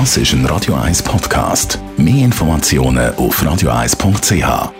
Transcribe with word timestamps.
Das 0.00 0.16
ist 0.16 0.32
ein 0.32 0.44
Radio 0.46 0.74
1 0.74 1.04
Podcast. 1.04 1.78
Mehr 1.96 2.24
Informationen 2.24 3.14
auf 3.14 3.40
radio1.ch. 3.40 4.72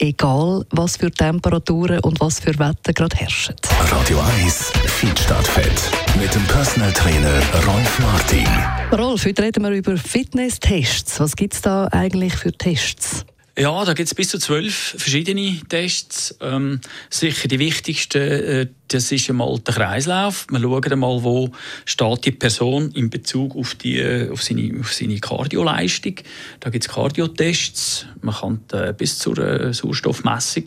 Egal, 0.00 0.66
was 0.70 0.96
für 0.96 1.12
Temperaturen 1.12 2.00
und 2.00 2.18
was 2.18 2.40
für 2.40 2.58
Wetter 2.58 2.92
gerade 2.92 3.14
herrschen. 3.14 3.54
Radio 3.92 4.20
1 4.42 4.72
Feedstadtfett 4.86 5.80
mit 6.20 6.34
dem 6.34 6.42
Personal 6.46 6.92
Trainer 6.92 7.40
Rolf 7.68 8.00
Martin. 8.00 8.48
Rolf, 8.90 9.24
heute 9.24 9.44
reden 9.44 9.62
wir 9.62 9.70
über 9.70 9.96
Fitness-Tests. 9.96 11.20
Was 11.20 11.36
gibt 11.36 11.54
es 11.54 11.62
da 11.62 11.86
eigentlich 11.92 12.34
für 12.34 12.50
Tests? 12.50 13.24
Ja, 13.58 13.84
da 13.86 13.94
gibt 13.94 14.08
es 14.08 14.14
bis 14.14 14.28
zu 14.28 14.38
zwölf 14.38 14.96
verschiedene 14.98 15.60
Tests. 15.68 16.36
Ähm, 16.42 16.80
sicher 17.08 17.48
die 17.48 17.58
wichtigsten 17.58 18.18
äh, 18.20 18.66
das 18.88 19.10
ist 19.10 19.28
einmal 19.28 19.58
der 19.58 19.74
Kreislauf. 19.74 20.46
Wir 20.50 20.60
schauen 20.60 20.92
einmal, 20.92 21.22
wo 21.22 21.50
steht 21.84 22.24
die 22.24 22.30
Person 22.30 22.90
in 22.92 23.10
Bezug 23.10 23.56
auf, 23.56 23.74
die, 23.74 24.28
auf 24.30 24.42
seine, 24.42 24.78
auf 24.80 24.92
seine 24.92 25.18
Kardioleistung. 25.18 26.14
Da 26.60 26.70
gibt 26.70 26.86
es 26.86 26.92
Kardiotests. 26.92 28.06
Man 28.20 28.34
kann 28.34 28.60
äh, 28.72 28.92
bis 28.92 29.18
zur 29.18 29.38
äh, 29.38 29.74
Sauerstoffmessung 29.74 30.64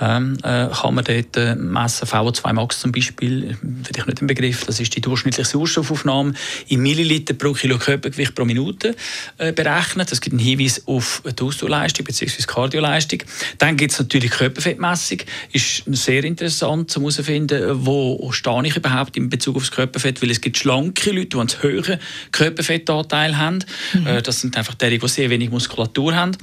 ähm, 0.00 0.38
äh, 0.42 0.68
kann 0.68 0.94
man 0.94 1.04
dort 1.04 1.36
äh, 1.36 1.54
messen. 1.54 2.08
VO2 2.08 2.52
Max 2.52 2.80
zum 2.80 2.92
Beispiel, 2.92 3.56
vielleicht 3.84 4.08
nicht 4.08 4.20
im 4.20 4.26
Begriff, 4.26 4.64
das 4.64 4.80
ist 4.80 4.96
die 4.96 5.00
durchschnittliche 5.00 5.48
Sauerstoffaufnahme 5.48 6.34
in 6.68 6.80
Milliliter 6.80 7.34
pro 7.34 7.52
Kilo 7.52 7.78
Körpergewicht 7.78 8.34
pro 8.34 8.44
Minute 8.44 8.96
äh, 9.38 9.52
berechnet. 9.52 10.10
Das 10.10 10.20
gibt 10.20 10.34
einen 10.34 10.44
Hinweis 10.44 10.82
auf 10.86 11.22
die 11.24 11.42
Ausdauerleistung 11.42 12.04
bzw. 12.04 12.42
Kardioleistung. 12.46 13.20
Dann 13.58 13.76
gibt 13.76 13.92
es 13.92 13.98
natürlich 13.98 14.32
Körperfettmessung. 14.32 15.18
Ist 15.52 15.84
sehr 15.86 16.24
interessant, 16.24 16.96
um 16.96 17.02
herauszufinden, 17.02 17.51
finden, 17.52 17.86
wo 17.86 18.30
stehe 18.32 18.66
ich 18.66 18.76
überhaupt 18.76 19.16
in 19.16 19.28
Bezug 19.28 19.56
auf 19.56 19.62
das 19.62 19.70
Körperfett, 19.70 20.22
weil 20.22 20.30
es 20.30 20.40
gibt 20.40 20.58
schlanke 20.58 21.10
Leute, 21.10 21.26
die 21.26 21.38
einen 21.38 21.48
höheren 21.60 21.98
Körperfettanteil 22.32 23.38
haben. 23.38 23.64
Mhm. 23.92 24.06
Äh, 24.06 24.22
das 24.22 24.40
sind 24.40 24.56
einfach 24.56 24.74
die, 24.74 24.98
die 24.98 25.08
sehr 25.08 25.30
wenig 25.30 25.50
Muskulatur 25.50 26.14
haben. 26.14 26.36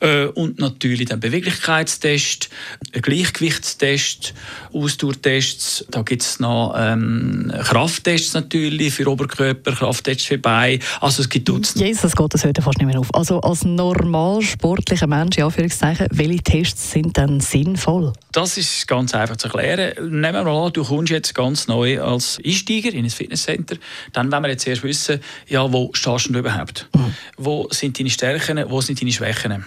Äh, 0.00 0.26
und 0.26 0.58
natürlich 0.58 1.08
dann 1.08 1.20
Beweglichkeitstest, 1.20 2.48
Gleichgewichtstest, 2.92 4.34
Ausdauertests. 4.72 5.84
Da 5.90 6.02
gibt 6.02 6.22
es 6.22 6.40
noch 6.40 6.74
ähm, 6.76 7.52
Krafttests 7.64 8.34
natürlich 8.34 8.94
für 8.94 9.08
Oberkörper, 9.08 9.72
Krafttests 9.72 10.24
für 10.24 10.38
Beine. 10.38 10.78
Also 11.00 11.22
es 11.22 11.28
gibt 11.28 11.48
Dutzende. 11.48 11.86
Jesus 11.86 12.14
Gott, 12.14 12.34
das 12.34 12.44
hört 12.44 12.58
fast 12.62 12.78
nicht 12.78 12.86
mehr 12.86 12.98
auf. 12.98 13.12
Also 13.14 13.40
als 13.40 13.64
normal 13.64 14.42
sportlicher 14.42 15.06
Mensch, 15.06 15.36
ja, 15.38 15.48
welche 15.56 16.42
Tests 16.42 16.92
sind 16.92 17.16
dann 17.18 17.40
sinnvoll? 17.40 18.12
Das 18.32 18.56
ist 18.56 18.86
ganz 18.86 19.14
einfach 19.14 19.36
zu 19.36 19.48
erklären. 19.48 19.92
Nehmen 20.10 20.44
wir 20.44 20.51
mal 20.52 20.66
an, 20.66 20.72
du 20.72 20.84
kommst 20.84 21.10
jetzt 21.10 21.34
ganz 21.34 21.68
neu 21.68 22.00
als 22.00 22.38
Einsteiger 22.44 22.92
in 22.92 23.04
ein 23.04 23.10
Fitnesscenter. 23.10 23.76
Dann 24.12 24.30
wollen 24.30 24.42
wir 24.42 24.50
jetzt 24.50 24.66
erst 24.66 24.82
wissen, 24.82 25.20
ja, 25.48 25.72
wo 25.72 25.90
stehst 25.92 26.28
du 26.28 26.38
überhaupt? 26.38 26.88
Mhm. 26.94 27.14
Wo 27.36 27.68
sind 27.70 27.98
deine 27.98 28.10
Stärken, 28.10 28.64
wo 28.68 28.80
sind 28.80 29.00
deine 29.00 29.12
Schwächen? 29.12 29.64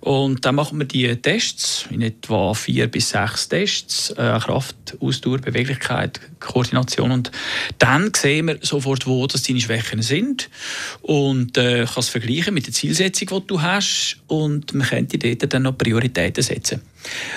Und 0.00 0.44
dann 0.44 0.54
machen 0.54 0.78
wir 0.78 0.86
die 0.86 1.14
Tests, 1.16 1.86
in 1.90 2.02
etwa 2.02 2.54
vier 2.54 2.86
bis 2.86 3.10
sechs 3.10 3.48
Tests, 3.48 4.10
äh, 4.10 4.38
Kraft, 4.38 4.76
Ausdauer, 5.00 5.38
Beweglichkeit, 5.38 6.20
Koordination. 6.40 7.10
Und 7.10 7.30
dann 7.78 8.12
sehen 8.14 8.48
wir 8.48 8.58
sofort, 8.62 9.06
wo 9.06 9.26
das 9.26 9.42
deine 9.42 9.60
Schwächen 9.60 10.02
sind 10.02 10.48
und 11.02 11.56
äh, 11.58 11.84
kann 11.84 11.98
es 12.00 12.08
vergleichen 12.08 12.54
mit 12.54 12.66
der 12.66 12.74
Zielsetzung, 12.74 13.28
die 13.28 13.46
du 13.46 13.62
hast 13.62 14.18
und 14.28 14.74
man 14.74 14.86
könnte 14.86 15.18
dort 15.18 15.52
dann 15.52 15.62
noch 15.62 15.76
Prioritäten 15.76 16.42
setzen. 16.42 16.82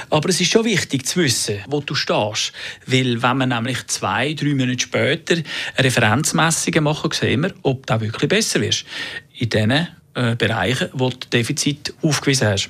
Aber 0.09 0.29
es 0.29 0.41
ist 0.41 0.51
schon 0.51 0.65
wichtig 0.65 1.05
zu 1.05 1.19
wissen, 1.19 1.59
wo 1.67 1.81
du 1.81 1.95
stehst. 1.95 2.53
Weil 2.85 3.21
wenn 3.21 3.37
wir 3.37 3.45
nämlich 3.45 3.85
zwei, 3.87 4.33
drei 4.33 4.55
Monate 4.55 4.79
später 4.79 5.37
Referenzmessungen 5.77 6.83
machen, 6.83 7.11
sehen 7.11 7.41
wir, 7.41 7.53
ob 7.63 7.85
du 7.85 8.01
wirklich 8.01 8.29
besser 8.29 8.61
wirst. 8.61 8.85
In 9.35 9.49
den 9.49 9.87
äh, 10.19 10.35
Bereichen, 10.35 10.89
wo 10.93 11.09
du 11.09 11.17
Defizit 11.31 11.93
aufgewiesen 12.01 12.47
hast. 12.47 12.69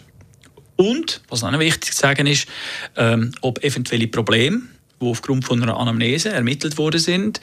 Und, 0.75 1.21
was 1.29 1.41
noch 1.41 1.59
wichtig 1.59 1.93
zu 1.93 1.99
sagen 1.99 2.27
ist, 2.27 2.47
ähm, 2.95 3.33
ob 3.41 3.63
eventuelle 3.63 4.07
Probleme 4.07 4.61
die 5.01 5.05
aufgrund 5.05 5.45
von 5.45 5.61
einer 5.61 5.77
Anamnese 5.77 6.29
ermittelt 6.29 6.77
worden 6.77 6.99
sind, 6.99 7.39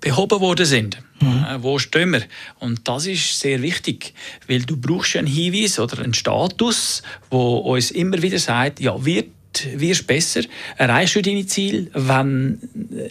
behoben 0.00 0.40
worden 0.40 0.66
sind. 0.66 0.98
Mhm. 1.20 1.44
Äh, 1.48 1.62
wo 1.62 1.78
stehen 1.78 2.12
wir? 2.12 2.22
Und 2.58 2.86
das 2.86 3.06
ist 3.06 3.40
sehr 3.40 3.62
wichtig, 3.62 4.14
weil 4.46 4.62
du 4.62 4.76
brauchst 4.76 5.16
einen 5.16 5.26
Hinweis 5.26 5.78
oder 5.78 6.00
einen 6.00 6.14
Status, 6.14 7.02
wo 7.30 7.58
uns 7.58 7.90
immer 7.90 8.20
wieder 8.22 8.38
sagt, 8.38 8.80
ja, 8.80 9.04
wird 9.04 9.30
wirst 9.74 10.06
besser, 10.06 10.42
erreichst 10.76 11.16
du 11.16 11.22
deine 11.22 11.46
Ziele, 11.46 11.88
wenn 11.94 12.58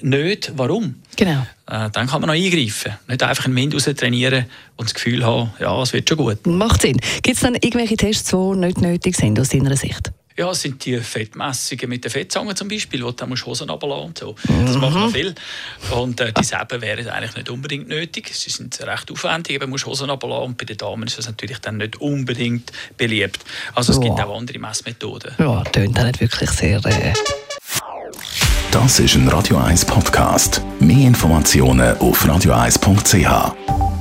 nicht, 0.02 0.52
warum? 0.56 0.96
Genau. 1.16 1.46
Äh, 1.70 1.90
dann 1.92 2.08
kann 2.08 2.22
man 2.22 2.28
noch 2.28 2.36
eingreifen. 2.36 2.94
Nicht 3.08 3.24
einfach 3.24 3.46
einen 3.46 3.56
Wind 3.56 3.74
raus 3.74 3.90
trainieren 3.96 4.46
und 4.76 4.86
das 4.86 4.94
Gefühl 4.94 5.26
haben, 5.26 5.52
ja, 5.60 5.82
es 5.82 5.94
wird 5.94 6.08
schon 6.08 6.18
gut. 6.18 6.46
Macht 6.46 6.82
Sinn. 6.82 6.98
Gibt 7.24 7.36
es 7.36 7.42
dann 7.42 7.56
irgendwelche 7.56 7.98
Tests, 7.98 8.32
die 8.32 8.58
nicht 8.58 8.82
nötig 8.82 9.16
sind 9.16 9.40
aus 9.40 9.50
deiner 9.50 9.76
Sicht? 9.76 10.12
Ja, 10.38 10.52
es 10.52 10.62
sind 10.62 10.86
die 10.86 11.00
Fettmessungen 11.00 11.90
mit 11.90 12.04
der 12.04 12.12
Fettzange 12.12 12.54
zum 12.54 12.68
Beispiel, 12.68 13.02
wo 13.02 13.08
du 13.08 13.14
dann 13.14 13.32
Hosen 13.32 13.70
runterlassen 13.70 14.06
und 14.06 14.18
so. 14.18 14.36
Das 14.48 14.76
mhm. 14.76 14.82
macht 14.82 14.94
man 14.94 15.12
viel. 15.12 15.34
Und 15.92 16.22
äh, 16.22 16.32
die 16.32 16.44
selben 16.44 16.80
wären 16.82 17.08
eigentlich 17.10 17.36
nicht 17.36 17.50
unbedingt 17.50 17.88
nötig. 17.88 18.32
Sie 18.34 18.52
sind 18.52 18.80
recht 18.82 19.12
aufwendig, 19.12 19.56
eben 19.56 19.70
musst 19.70 19.88
Hosen 19.88 20.10
runterlassen 20.10 20.46
und 20.46 20.58
bei 20.58 20.66
den 20.66 20.78
Damen 20.78 21.08
ist 21.08 21.18
das 21.18 21.26
natürlich 21.26 21.58
dann 21.60 21.78
nicht 21.78 22.00
unbedingt 22.00 22.72
beliebt. 22.98 23.40
Also 23.74 23.94
es 23.94 23.98
ja. 23.98 24.04
gibt 24.04 24.20
auch 24.20 24.38
andere 24.38 24.60
Messmethoden. 24.60 25.34
Ja, 25.40 25.64
tönt 25.64 26.00
auch 26.00 26.04
nicht 26.04 26.22
wirklich 26.22 26.50
sehr... 26.52 26.86
Äh 26.86 27.14
das 28.72 29.00
ist 29.00 29.16
ein 29.16 29.28
Radio 29.30 29.58
1 29.58 29.86
Podcast. 29.86 30.62
Mehr 30.80 31.08
Informationen 31.08 31.98
auf 31.98 32.24
radio1.ch. 32.24 33.97